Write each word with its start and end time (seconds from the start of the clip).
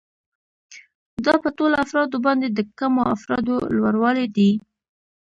دا 1.25 1.33
په 1.43 1.49
ټولو 1.57 1.75
افرادو 1.85 2.17
باندې 2.25 2.47
د 2.49 2.59
کمو 2.79 3.01
افرادو 3.15 3.55
لوړوالی 3.77 4.25
دی 4.35 4.51